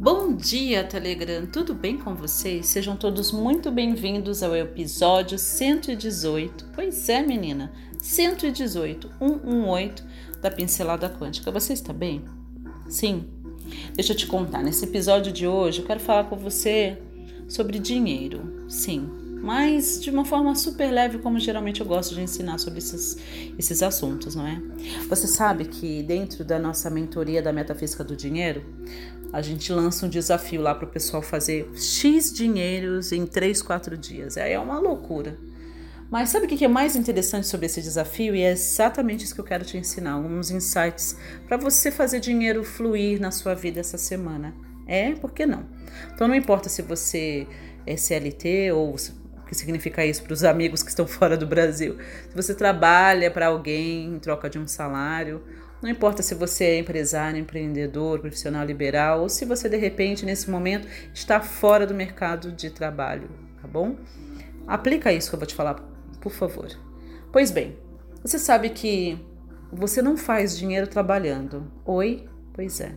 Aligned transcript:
Bom 0.00 0.32
dia, 0.32 0.84
Telegram! 0.84 1.44
Tudo 1.44 1.74
bem 1.74 1.98
com 1.98 2.14
vocês? 2.14 2.66
Sejam 2.66 2.96
todos 2.96 3.32
muito 3.32 3.68
bem-vindos 3.68 4.44
ao 4.44 4.54
episódio 4.54 5.36
118. 5.36 6.66
Pois 6.72 7.08
é, 7.08 7.20
menina, 7.20 7.72
118, 8.00 9.10
118 9.18 10.04
da 10.40 10.52
Pincelada 10.52 11.10
Quântica. 11.10 11.50
Você 11.50 11.72
está 11.72 11.92
bem? 11.92 12.24
Sim? 12.88 13.26
Deixa 13.92 14.12
eu 14.12 14.16
te 14.16 14.28
contar, 14.28 14.62
nesse 14.62 14.84
episódio 14.84 15.32
de 15.32 15.48
hoje 15.48 15.80
eu 15.80 15.84
quero 15.84 15.98
falar 15.98 16.24
com 16.30 16.36
você 16.36 16.96
sobre 17.48 17.80
dinheiro. 17.80 18.68
Sim, 18.68 19.10
mas 19.40 20.00
de 20.00 20.10
uma 20.10 20.24
forma 20.24 20.54
super 20.54 20.90
leve, 20.90 21.18
como 21.18 21.38
geralmente 21.38 21.80
eu 21.80 21.86
gosto 21.86 22.14
de 22.14 22.20
ensinar 22.20 22.58
sobre 22.58 22.78
esses, 22.78 23.16
esses 23.58 23.82
assuntos, 23.82 24.34
não 24.34 24.46
é? 24.46 24.60
Você 25.08 25.26
sabe 25.26 25.64
que 25.64 26.02
dentro 26.02 26.44
da 26.44 26.58
nossa 26.58 26.90
mentoria 26.90 27.40
da 27.40 27.52
metafísica 27.52 28.02
do 28.02 28.16
dinheiro, 28.16 28.64
a 29.32 29.42
gente 29.42 29.72
lança 29.72 30.06
um 30.06 30.08
desafio 30.08 30.60
lá 30.60 30.74
para 30.74 30.86
o 30.86 30.90
pessoal 30.90 31.22
fazer 31.22 31.70
X 31.74 32.32
dinheiros 32.32 33.12
em 33.12 33.26
3, 33.26 33.60
4 33.62 33.96
dias. 33.96 34.36
É 34.36 34.58
uma 34.58 34.78
loucura. 34.78 35.36
Mas 36.10 36.30
sabe 36.30 36.46
o 36.46 36.48
que 36.48 36.64
é 36.64 36.68
mais 36.68 36.96
interessante 36.96 37.46
sobre 37.46 37.66
esse 37.66 37.82
desafio? 37.82 38.34
E 38.34 38.40
é 38.40 38.50
exatamente 38.50 39.24
isso 39.24 39.34
que 39.34 39.40
eu 39.40 39.44
quero 39.44 39.64
te 39.64 39.76
ensinar: 39.76 40.12
alguns 40.12 40.50
insights 40.50 41.16
para 41.46 41.58
você 41.58 41.90
fazer 41.90 42.20
dinheiro 42.20 42.64
fluir 42.64 43.20
na 43.20 43.30
sua 43.30 43.54
vida 43.54 43.80
essa 43.80 43.98
semana. 43.98 44.54
É, 44.86 45.12
por 45.12 45.32
que 45.32 45.44
não? 45.44 45.66
Então 46.14 46.26
não 46.26 46.34
importa 46.34 46.70
se 46.70 46.80
você 46.80 47.46
é 47.86 47.94
CLT 47.94 48.72
ou 48.72 48.96
que 49.46 49.54
significa 49.54 50.04
isso 50.04 50.22
para 50.22 50.32
os 50.32 50.44
amigos 50.44 50.82
que 50.82 50.88
estão 50.88 51.04
fora 51.08 51.36
do 51.36 51.46
Brasil. 51.46 51.98
Se 52.30 52.34
você 52.34 52.54
trabalha 52.54 53.30
para 53.30 53.48
alguém 53.48 54.14
em 54.14 54.18
troca 54.18 54.48
de 54.48 54.58
um 54.58 54.66
salário, 54.66 55.42
não 55.82 55.88
importa 55.88 56.22
se 56.22 56.34
você 56.34 56.64
é 56.64 56.78
empresário, 56.78 57.38
empreendedor, 57.38 58.20
profissional 58.20 58.64
liberal 58.64 59.22
ou 59.22 59.28
se 59.28 59.44
você 59.44 59.68
de 59.68 59.76
repente 59.76 60.26
nesse 60.26 60.50
momento 60.50 60.88
está 61.14 61.40
fora 61.40 61.86
do 61.86 61.94
mercado 61.94 62.50
de 62.50 62.70
trabalho, 62.70 63.30
tá 63.62 63.68
bom? 63.68 63.96
Aplica 64.66 65.12
isso 65.12 65.30
que 65.30 65.34
eu 65.34 65.38
vou 65.38 65.46
te 65.46 65.54
falar, 65.54 65.74
por 66.20 66.32
favor. 66.32 66.68
Pois 67.32 67.50
bem, 67.50 67.78
você 68.22 68.38
sabe 68.38 68.70
que 68.70 69.18
você 69.72 70.02
não 70.02 70.16
faz 70.16 70.58
dinheiro 70.58 70.86
trabalhando. 70.86 71.70
Oi? 71.84 72.28
Pois 72.52 72.80
é. 72.80 72.92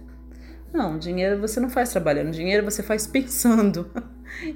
Não, 0.73 0.97
dinheiro 0.97 1.39
você 1.39 1.59
não 1.59 1.69
faz 1.69 1.89
trabalhando, 1.89 2.31
dinheiro 2.31 2.63
você 2.63 2.81
faz 2.81 3.05
pensando. 3.07 3.89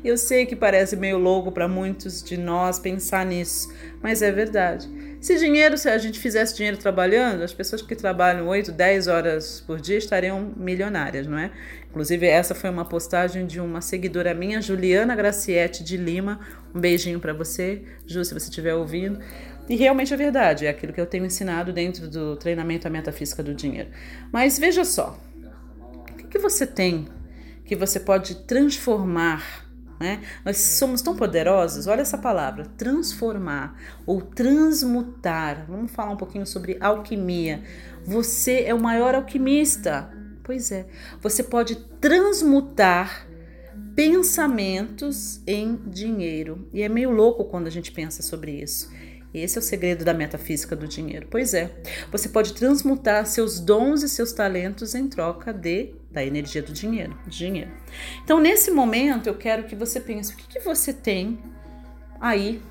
Eu 0.03 0.17
sei 0.17 0.45
que 0.45 0.55
parece 0.55 0.95
meio 0.95 1.17
louco 1.17 1.51
para 1.51 1.67
muitos 1.67 2.23
de 2.23 2.37
nós 2.37 2.79
pensar 2.79 3.25
nisso, 3.25 3.73
mas 4.01 4.21
é 4.21 4.31
verdade. 4.31 4.89
Se 5.19 5.37
dinheiro, 5.37 5.77
se 5.77 5.89
a 5.89 5.97
gente 5.97 6.19
fizesse 6.19 6.55
dinheiro 6.55 6.77
trabalhando, 6.77 7.41
as 7.41 7.53
pessoas 7.53 7.81
que 7.81 7.95
trabalham 7.95 8.47
8, 8.47 8.71
10 8.71 9.07
horas 9.07 9.63
por 9.65 9.81
dia 9.81 9.97
estariam 9.97 10.53
milionárias, 10.55 11.25
não 11.25 11.37
é? 11.37 11.51
Inclusive, 11.89 12.27
essa 12.27 12.53
foi 12.53 12.69
uma 12.69 12.85
postagem 12.85 13.45
de 13.47 13.59
uma 13.59 13.81
seguidora 13.81 14.33
minha, 14.33 14.61
Juliana 14.61 15.15
Gracietti 15.15 15.83
de 15.83 15.97
Lima. 15.97 16.39
Um 16.73 16.79
beijinho 16.79 17.19
para 17.19 17.33
você, 17.33 17.83
Ju, 18.05 18.23
se 18.23 18.33
você 18.33 18.49
estiver 18.49 18.75
ouvindo. 18.75 19.19
E 19.67 19.75
realmente 19.75 20.13
é 20.13 20.17
verdade, 20.17 20.67
é 20.67 20.69
aquilo 20.69 20.93
que 20.93 21.01
eu 21.01 21.07
tenho 21.07 21.25
ensinado 21.25 21.73
dentro 21.73 22.07
do 22.07 22.35
treinamento 22.35 22.87
A 22.87 22.91
Metafísica 22.91 23.41
do 23.41 23.55
Dinheiro. 23.55 23.89
Mas 24.31 24.59
veja 24.59 24.83
só, 24.83 25.19
o 25.79 26.27
que 26.27 26.37
você 26.37 26.67
tem 26.67 27.07
que 27.65 27.75
você 27.75 27.99
pode 27.99 28.35
transformar 28.43 29.64
né? 29.99 30.21
Nós 30.43 30.57
somos 30.57 31.01
tão 31.01 31.15
poderosos, 31.15 31.87
olha 31.87 32.01
essa 32.01 32.17
palavra, 32.17 32.65
transformar 32.77 33.79
ou 34.05 34.21
transmutar. 34.21 35.65
Vamos 35.67 35.91
falar 35.91 36.11
um 36.11 36.17
pouquinho 36.17 36.45
sobre 36.45 36.77
alquimia. 36.79 37.63
Você 38.03 38.63
é 38.63 38.73
o 38.73 38.79
maior 38.79 39.15
alquimista. 39.15 40.09
Pois 40.43 40.71
é, 40.71 40.85
você 41.21 41.41
pode 41.41 41.75
transmutar 41.99 43.27
pensamentos 43.95 45.41
em 45.47 45.75
dinheiro. 45.87 46.67
E 46.73 46.83
é 46.83 46.89
meio 46.89 47.09
louco 47.09 47.45
quando 47.45 47.67
a 47.67 47.71
gente 47.71 47.91
pensa 47.91 48.21
sobre 48.21 48.51
isso. 48.51 48.91
Esse 49.41 49.57
é 49.57 49.59
o 49.59 49.63
segredo 49.63 50.05
da 50.05 50.13
metafísica 50.13 50.75
do 50.75 50.87
dinheiro. 50.87 51.27
Pois 51.29 51.53
é, 51.53 51.71
você 52.11 52.29
pode 52.29 52.53
transmutar 52.53 53.25
seus 53.25 53.59
dons 53.59 54.03
e 54.03 54.09
seus 54.09 54.31
talentos 54.31 54.95
em 54.95 55.07
troca 55.07 55.53
de 55.53 55.93
da 56.11 56.23
energia 56.23 56.63
do 56.63 56.71
dinheiro, 56.71 57.17
dinheiro. 57.27 57.69
Então, 58.23 58.39
nesse 58.39 58.71
momento, 58.71 59.27
eu 59.27 59.35
quero 59.35 59.65
que 59.65 59.75
você 59.75 59.99
pense 59.99 60.33
o 60.33 60.37
que, 60.37 60.47
que 60.47 60.59
você 60.61 60.93
tem 60.93 61.37
aí, 62.21 62.61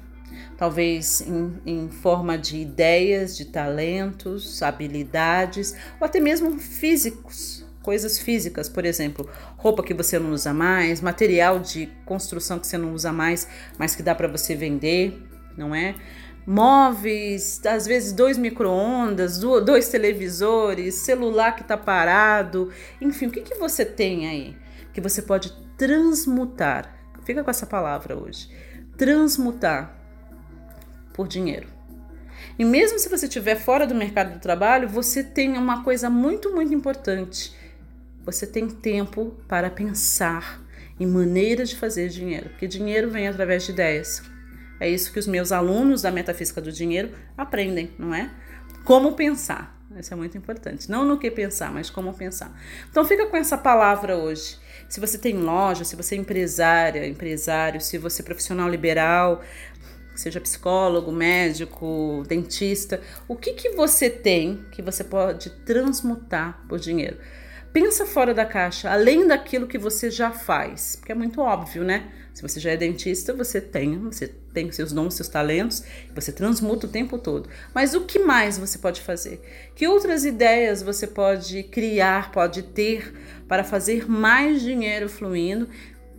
talvez 0.57 1.21
em, 1.21 1.61
em 1.67 1.89
forma 1.91 2.39
de 2.39 2.57
ideias, 2.57 3.37
de 3.37 3.45
talentos, 3.45 4.63
habilidades, 4.63 5.75
ou 6.01 6.07
até 6.07 6.21
mesmo 6.21 6.59
físicos, 6.59 7.67
coisas 7.83 8.19
físicas, 8.19 8.67
por 8.67 8.87
exemplo, 8.87 9.29
roupa 9.59 9.83
que 9.83 9.93
você 9.93 10.19
não 10.19 10.33
usa 10.33 10.55
mais, 10.55 11.03
material 11.03 11.59
de 11.59 11.87
construção 12.07 12.59
que 12.59 12.67
você 12.67 12.79
não 12.79 12.95
usa 12.95 13.13
mais, 13.13 13.47
mas 13.79 13.95
que 13.95 14.03
dá 14.03 14.15
para 14.15 14.27
você 14.27 14.55
vender, 14.55 15.23
não 15.55 15.75
é? 15.75 15.95
Móveis, 16.47 17.61
às 17.65 17.87
vezes 17.87 18.13
dois 18.13 18.37
micro-ondas, 18.37 19.39
dois 19.39 19.89
televisores, 19.89 20.95
celular 20.97 21.57
que 21.57 21.63
está 21.63 21.77
parado, 21.77 22.71
enfim, 23.01 23.27
o 23.27 23.31
que, 23.31 23.41
que 23.41 23.55
você 23.55 23.85
tem 23.85 24.29
aí 24.29 24.57
que 24.93 25.01
você 25.01 25.21
pode 25.21 25.53
transmutar? 25.77 26.95
Fica 27.25 27.43
com 27.43 27.51
essa 27.51 27.67
palavra 27.67 28.17
hoje. 28.17 28.49
Transmutar 28.97 29.99
por 31.13 31.27
dinheiro. 31.27 31.67
E 32.59 32.65
mesmo 32.65 32.99
se 32.99 33.09
você 33.09 33.27
estiver 33.27 33.57
fora 33.57 33.87
do 33.87 33.95
mercado 33.95 34.35
do 34.35 34.41
trabalho, 34.41 34.89
você 34.89 35.25
tem 35.25 35.57
uma 35.59 35.83
coisa 35.83 36.09
muito, 36.09 36.55
muito 36.55 36.73
importante. 36.73 37.53
Você 38.25 38.47
tem 38.47 38.69
tempo 38.69 39.35
para 39.49 39.69
pensar 39.71 40.63
em 40.99 41.07
maneiras 41.07 41.71
de 41.71 41.77
fazer 41.77 42.09
dinheiro, 42.09 42.51
porque 42.51 42.69
dinheiro 42.69 43.11
vem 43.11 43.27
através 43.27 43.65
de 43.65 43.73
ideias. 43.73 44.23
É 44.81 44.89
isso 44.89 45.13
que 45.13 45.19
os 45.19 45.27
meus 45.27 45.53
alunos 45.53 46.03
da 46.03 46.11
metafísica 46.11 46.61
do 46.61 46.73
dinheiro 46.73 47.13
aprendem, 47.37 47.93
não 47.99 48.15
é? 48.15 48.31
Como 48.85 49.13
pensar. 49.13 49.75
Isso 49.99 50.13
é 50.13 50.17
muito 50.17 50.37
importante. 50.37 50.91
Não 50.91 51.05
no 51.05 51.19
que 51.19 51.31
pensar, 51.31 51.73
mas 51.73 51.89
como 51.89 52.13
pensar. 52.13 52.53
Então 52.91 53.05
fica 53.05 53.27
com 53.27 53.37
essa 53.37 53.57
palavra 53.57 54.17
hoje. 54.17 54.59
Se 54.89 55.01
você 55.01 55.17
tem 55.17 55.37
loja, 55.37 55.85
se 55.85 55.97
você 55.97 56.17
é 56.17 56.19
empresária, 56.19 57.07
empresário, 57.07 57.81
se 57.81 57.97
você 57.97 58.23
é 58.23 58.25
profissional 58.25 58.69
liberal, 58.69 59.43
seja 60.15 60.41
psicólogo, 60.41 61.11
médico, 61.13 62.23
dentista, 62.27 63.01
o 63.27 63.37
que, 63.37 63.53
que 63.53 63.71
você 63.71 64.11
tem 64.11 64.65
que 64.71 64.83
você 64.83 65.05
pode 65.05 65.51
transmutar 65.51 66.65
por 66.69 66.79
dinheiro? 66.79 67.17
Pensa 67.75 68.07
fora 68.07 68.33
da 68.33 68.47
caixa, 68.47 68.89
além 68.89 69.27
daquilo 69.27 69.67
que 69.67 69.77
você 69.77 70.09
já 70.09 70.31
faz, 70.31 70.95
porque 70.95 71.11
é 71.11 71.15
muito 71.15 71.41
óbvio, 71.41 71.83
né? 71.83 72.09
Se 72.33 72.41
você 72.41 72.61
já 72.61 72.71
é 72.71 72.77
dentista, 72.77 73.35
você 73.35 73.61
tem, 73.61 73.99
você 73.99 74.29
tem 74.29 74.71
seus 74.71 74.93
dons, 74.93 75.15
seus 75.15 75.29
talentos, 75.29 75.83
você 76.15 76.31
transmuta 76.31 76.87
o 76.87 76.89
tempo 76.89 77.19
todo. 77.19 77.51
Mas 77.75 77.93
o 77.93 78.03
que 78.03 78.21
mais 78.21 78.57
você 78.57 78.79
pode 78.79 79.01
fazer? 79.01 79.43
Que 79.75 79.89
outras 79.89 80.25
ideias 80.25 80.83
você 80.83 81.05
pode 81.05 81.65
criar, 81.65 82.31
pode 82.31 82.63
ter 82.63 83.13
para 83.49 83.65
fazer 83.65 84.09
mais 84.09 84.63
dinheiro 84.63 85.09
fluindo 85.09 85.69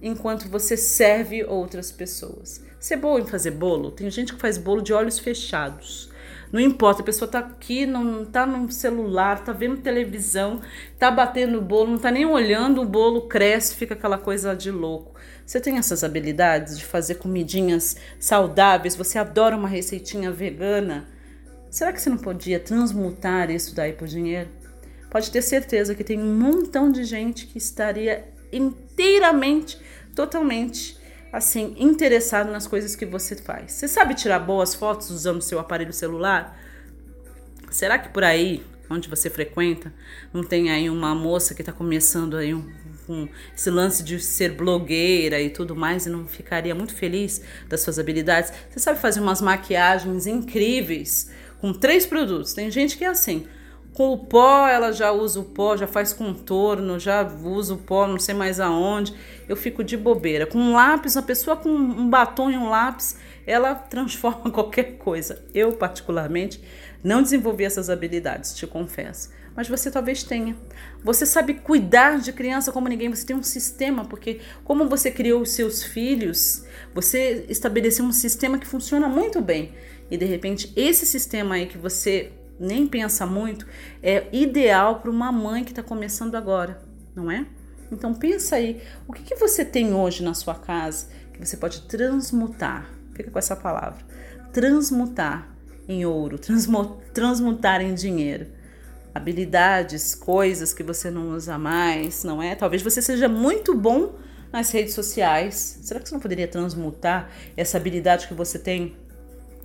enquanto 0.01 0.49
você 0.49 0.75
serve 0.75 1.45
outras 1.45 1.89
pessoas? 1.89 2.61
Você 2.77 2.95
é 2.95 2.97
boa 2.97 3.21
em 3.21 3.25
fazer 3.25 3.51
bolo? 3.51 3.91
Tem 3.91 4.11
gente 4.11 4.33
que 4.33 4.41
faz 4.41 4.57
bolo 4.57 4.81
de 4.81 4.91
olhos 4.91 5.19
fechados. 5.19 6.13
Não 6.51 6.59
importa, 6.59 7.01
a 7.01 7.05
pessoa 7.05 7.29
tá 7.29 7.39
aqui, 7.39 7.85
não 7.85 8.25
tá 8.25 8.45
no 8.45 8.71
celular, 8.71 9.43
tá 9.43 9.51
vendo 9.51 9.81
televisão, 9.81 10.61
tá 10.97 11.09
batendo 11.11 11.57
o 11.57 11.61
bolo, 11.61 11.91
não 11.91 11.97
tá 11.97 12.11
nem 12.11 12.25
olhando, 12.25 12.81
o 12.81 12.85
bolo 12.85 13.27
cresce, 13.27 13.75
fica 13.75 13.93
aquela 13.93 14.17
coisa 14.17 14.55
de 14.55 14.71
louco. 14.71 15.13
Você 15.45 15.59
tem 15.59 15.77
essas 15.77 16.03
habilidades 16.03 16.77
de 16.77 16.85
fazer 16.85 17.15
comidinhas 17.15 17.97
saudáveis? 18.19 18.95
Você 18.95 19.17
adora 19.17 19.55
uma 19.55 19.67
receitinha 19.67 20.31
vegana? 20.31 21.07
Será 21.69 21.91
que 21.91 22.01
você 22.01 22.09
não 22.09 22.17
podia 22.17 22.59
transmutar 22.59 23.51
isso 23.51 23.75
daí 23.75 23.93
por 23.93 24.07
dinheiro? 24.07 24.49
Pode 25.09 25.31
ter 25.31 25.41
certeza 25.41 25.93
que 25.95 26.03
tem 26.03 26.21
um 26.21 26.37
montão 26.37 26.91
de 26.91 27.03
gente 27.03 27.47
que 27.47 27.57
estaria 27.57 28.27
inteiramente, 28.51 29.77
totalmente 30.15 30.97
assim, 31.35 31.75
interessado 31.77 32.49
nas 32.49 32.65
coisas 32.65 32.95
que 32.95 33.05
você 33.05 33.35
faz. 33.35 33.73
Você 33.73 33.89
sabe 33.89 34.15
tirar 34.15 34.39
boas 34.39 34.73
fotos 34.73 35.09
usando 35.09 35.41
seu 35.41 35.59
aparelho 35.59 35.91
celular? 35.91 36.57
Será 37.69 37.99
que 37.99 38.07
por 38.07 38.23
aí, 38.23 38.63
onde 38.89 39.09
você 39.09 39.29
frequenta, 39.29 39.93
não 40.33 40.43
tem 40.45 40.71
aí 40.71 40.89
uma 40.89 41.13
moça 41.13 41.53
que 41.53 41.61
está 41.61 41.73
começando 41.73 42.37
aí 42.37 42.53
um, 42.53 42.65
um, 43.09 43.27
esse 43.53 43.69
lance 43.69 44.01
de 44.01 44.17
ser 44.17 44.53
blogueira 44.53 45.41
e 45.41 45.49
tudo 45.49 45.75
mais 45.75 46.05
e 46.05 46.09
não 46.09 46.25
ficaria 46.25 46.73
muito 46.73 46.95
feliz 46.95 47.41
das 47.67 47.81
suas 47.81 47.99
habilidades? 47.99 48.53
Você 48.69 48.79
sabe 48.79 48.97
fazer 48.97 49.19
umas 49.19 49.41
maquiagens 49.41 50.27
incríveis 50.27 51.29
com 51.59 51.73
três 51.73 52.05
produtos. 52.05 52.53
Tem 52.53 52.71
gente 52.71 52.97
que 52.97 53.03
é 53.03 53.09
assim. 53.09 53.45
Com 53.95 54.11
o 54.11 54.17
pó, 54.17 54.67
ela 54.67 54.91
já 54.91 55.13
usa 55.13 55.39
o 55.39 55.45
pó, 55.45 55.77
já 55.77 55.87
faz 55.87 56.11
contorno, 56.11 56.99
já 56.99 57.25
usa 57.25 57.75
o 57.75 57.77
pó, 57.77 58.05
não 58.05 58.19
sei 58.19 58.35
mais 58.35 58.59
aonde. 58.59 59.13
Eu 59.47 59.55
fico 59.55 59.85
de 59.85 59.95
bobeira. 59.95 60.45
Com 60.45 60.57
um 60.57 60.73
lápis, 60.73 61.15
a 61.15 61.21
pessoa 61.21 61.55
com 61.55 61.69
um 61.69 62.09
batom 62.09 62.51
e 62.51 62.57
um 62.57 62.69
lápis, 62.69 63.15
ela 63.47 63.73
transforma 63.73 64.51
qualquer 64.51 64.97
coisa. 64.97 65.45
Eu, 65.53 65.71
particularmente, 65.71 66.61
não 67.01 67.23
desenvolvi 67.23 67.63
essas 67.63 67.89
habilidades, 67.89 68.53
te 68.53 68.67
confesso. 68.67 69.29
mas 69.55 69.69
você 69.69 69.89
talvez 69.89 70.23
tenha. 70.23 70.57
Você 71.01 71.25
sabe 71.25 71.53
cuidar 71.53 72.19
de 72.19 72.33
criança 72.33 72.73
como 72.73 72.89
ninguém, 72.89 73.09
você 73.09 73.25
tem 73.25 73.33
um 73.33 73.43
sistema, 73.43 74.03
porque 74.03 74.41
como 74.65 74.89
você 74.89 75.09
criou 75.09 75.41
os 75.41 75.51
seus 75.51 75.81
filhos, 75.81 76.65
você 76.93 77.45
estabeleceu 77.47 78.03
um 78.03 78.11
sistema 78.11 78.57
que 78.57 78.67
funciona 78.67 79.07
muito 79.07 79.39
bem. 79.39 79.73
E 80.11 80.17
de 80.17 80.25
repente, 80.25 80.73
esse 80.75 81.05
sistema 81.05 81.55
aí 81.55 81.65
que 81.65 81.77
você 81.77 82.33
nem 82.59 82.87
pensa 82.87 83.25
muito 83.25 83.65
é 84.01 84.27
ideal 84.31 84.99
para 84.99 85.11
uma 85.11 85.31
mãe 85.31 85.63
que 85.63 85.71
está 85.71 85.83
começando 85.83 86.35
agora, 86.35 86.81
não 87.15 87.29
é? 87.29 87.45
Então 87.91 88.13
pensa 88.13 88.55
aí, 88.55 88.81
o 89.07 89.13
que, 89.13 89.23
que 89.23 89.35
você 89.35 89.63
tem 89.63 89.93
hoje 89.93 90.23
na 90.23 90.33
sua 90.33 90.55
casa 90.55 91.07
que 91.33 91.45
você 91.45 91.57
pode 91.57 91.81
transmutar? 91.81 92.89
Fica 93.13 93.29
com 93.29 93.39
essa 93.39 93.55
palavra. 93.55 93.99
Transmutar 94.51 95.55
em 95.87 96.05
ouro, 96.05 96.39
transmutar 97.13 97.81
em 97.81 97.93
dinheiro. 97.93 98.47
Habilidades, 99.13 100.13
coisas 100.13 100.73
que 100.73 100.83
você 100.83 101.09
não 101.09 101.29
usa 101.29 101.57
mais, 101.57 102.23
não 102.23 102.41
é? 102.41 102.55
Talvez 102.55 102.81
você 102.81 103.01
seja 103.01 103.29
muito 103.29 103.75
bom 103.75 104.15
nas 104.51 104.71
redes 104.71 104.93
sociais. 104.93 105.79
Será 105.83 105.99
que 105.99 106.09
você 106.09 106.15
não 106.15 106.21
poderia 106.21 106.47
transmutar 106.47 107.29
essa 107.55 107.77
habilidade 107.77 108.27
que 108.27 108.33
você 108.33 108.59
tem 108.59 108.95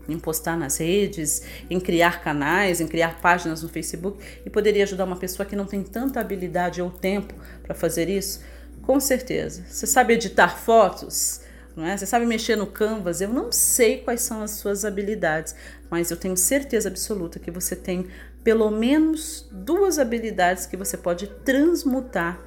em 0.09 0.19
postar 0.19 0.57
nas 0.57 0.79
redes, 0.79 1.43
em 1.69 1.79
criar 1.79 2.23
canais, 2.23 2.81
em 2.81 2.87
criar 2.87 3.21
páginas 3.21 3.63
no 3.63 3.69
Facebook 3.69 4.23
e 4.45 4.51
poderia 4.51 4.83
ajudar 4.85 5.05
uma 5.05 5.17
pessoa 5.17 5.47
que 5.47 5.55
não 5.57 5.67
tem 5.67 5.83
tanta 5.83 6.21
habilidade 6.21 6.83
ou 6.83 6.91
tempo 6.91 7.35
para 7.63 7.75
fazer 7.75 8.09
isso? 8.09 8.41
Com 8.83 8.99
certeza. 8.99 9.65
Você 9.69 9.87
sabe 9.87 10.15
editar 10.15 10.57
fotos? 10.57 11.41
Não 11.77 11.87
é? 11.87 11.97
Você 11.97 12.07
sabe 12.07 12.27
mexer 12.27 12.57
no 12.57 12.67
Canvas? 12.67 13.21
Eu 13.21 13.29
não 13.29 13.53
sei 13.53 13.99
quais 13.99 14.23
são 14.23 14.43
as 14.43 14.53
suas 14.53 14.85
habilidades, 14.85 15.55
mas 15.89 16.11
eu 16.11 16.17
tenho 16.17 16.37
certeza 16.37 16.89
absoluta 16.89 17.39
que 17.39 17.51
você 17.51 17.77
tem 17.77 18.09
pelo 18.43 18.71
menos 18.71 19.49
duas 19.53 19.99
habilidades 19.99 20.67
que 20.67 20.77
você 20.77 20.97
pode 20.97 21.27
transmutar 21.45 22.41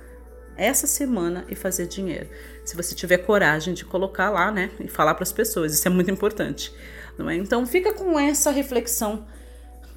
essa 0.57 0.87
semana 0.87 1.45
e 1.49 1.55
fazer 1.55 1.87
dinheiro. 1.87 2.27
Se 2.65 2.75
você 2.75 2.95
tiver 2.95 3.17
coragem 3.17 3.73
de 3.73 3.85
colocar 3.85 4.29
lá, 4.29 4.51
né, 4.51 4.71
e 4.79 4.87
falar 4.87 5.13
para 5.15 5.23
as 5.23 5.31
pessoas, 5.31 5.73
isso 5.73 5.87
é 5.87 5.91
muito 5.91 6.11
importante, 6.11 6.73
não 7.17 7.29
é? 7.29 7.35
Então 7.35 7.65
fica 7.65 7.93
com 7.93 8.19
essa 8.19 8.51
reflexão. 8.51 9.25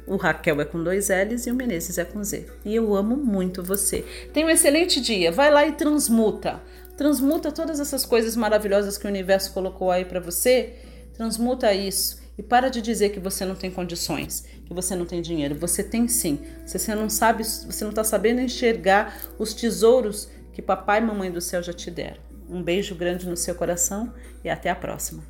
o 0.10 0.18
Raquel 0.18 0.60
é 0.60 0.66
com 0.66 0.84
dois 0.84 1.10
L's 1.10 1.46
e 1.46 1.52
o 1.52 1.56
Menezes 1.56 2.00
é 2.00 2.04
com 2.04 2.24
Z. 2.24 2.48
E 2.66 2.76
eu 2.76 2.96
amo 2.96 3.16
muito 3.16 3.62
você. 3.62 4.04
Tenha 4.34 4.48
um 4.48 4.50
excelente 4.50 5.00
dia. 5.00 5.32
Vai 5.32 5.52
lá 5.52 5.68
e 5.68 5.74
transmuta. 5.74 6.60
Transmuta 6.98 7.52
todas 7.52 7.80
essas 7.80 8.06
coisas 8.06 8.36
maravilhosas 8.36 8.98
que 8.98 9.06
o 9.06 9.10
universo 9.10 9.54
colocou 9.54 9.92
aí 9.92 10.04
para 10.04 10.20
você. 10.20 10.74
Transmuta 11.14 11.72
isso. 11.74 12.20
E 12.40 12.42
para 12.42 12.70
de 12.70 12.82
dizer 12.82 13.10
que 13.10 13.20
você 13.20 13.46
não 13.46 13.54
tem 13.54 13.70
condições, 13.70 14.46
que 14.66 14.74
você 14.74 14.96
não 14.96 15.06
tem 15.06 15.22
dinheiro. 15.22 15.54
Você 15.56 15.84
tem 15.84 16.08
sim. 16.08 16.40
Você 16.66 16.96
não 16.96 17.10
sabe, 17.10 17.44
você 17.44 17.84
não 17.84 17.92
está 17.92 18.04
sabendo 18.04 18.42
enxergar 18.42 19.16
os 19.38 19.54
tesouros 19.54 20.28
que 20.54 20.62
papai 20.62 21.00
e 21.00 21.04
mamãe 21.04 21.32
do 21.32 21.40
céu 21.40 21.62
já 21.62 21.72
te 21.72 21.92
deram. 21.92 22.29
Um 22.50 22.64
beijo 22.64 22.96
grande 22.96 23.28
no 23.28 23.38
seu 23.38 23.54
coração 23.54 24.12
e 24.44 24.50
até 24.50 24.70
a 24.70 24.76
próxima. 24.76 25.24